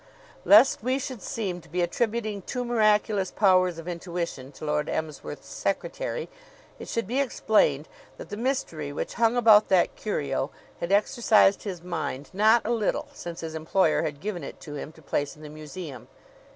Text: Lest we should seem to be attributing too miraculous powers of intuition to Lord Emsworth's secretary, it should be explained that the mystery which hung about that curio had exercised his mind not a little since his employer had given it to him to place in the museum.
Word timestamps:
Lest 0.45 0.81
we 0.81 0.97
should 0.97 1.21
seem 1.21 1.61
to 1.61 1.69
be 1.69 1.83
attributing 1.83 2.41
too 2.41 2.65
miraculous 2.65 3.29
powers 3.29 3.77
of 3.77 3.87
intuition 3.87 4.51
to 4.53 4.65
Lord 4.65 4.89
Emsworth's 4.89 5.47
secretary, 5.47 6.27
it 6.79 6.87
should 6.87 7.05
be 7.05 7.19
explained 7.19 7.87
that 8.17 8.29
the 8.29 8.35
mystery 8.35 8.91
which 8.91 9.13
hung 9.13 9.37
about 9.37 9.67
that 9.67 9.95
curio 9.95 10.49
had 10.79 10.91
exercised 10.91 11.61
his 11.65 11.83
mind 11.83 12.31
not 12.33 12.65
a 12.65 12.71
little 12.71 13.09
since 13.13 13.41
his 13.41 13.53
employer 13.53 14.01
had 14.01 14.19
given 14.19 14.43
it 14.43 14.59
to 14.61 14.73
him 14.73 14.91
to 14.93 15.03
place 15.03 15.35
in 15.35 15.43
the 15.43 15.49
museum. 15.49 16.07